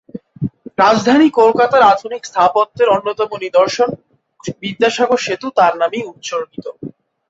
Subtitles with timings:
[0.77, 3.89] রাজধানী কলকাতার আধুনিক স্থাপত্যের অন্যতম শ্রেষ্ঠ নিদর্শন
[4.61, 6.65] বিদ্যাসাগর সেতু তারই নামে উৎসর্গিত।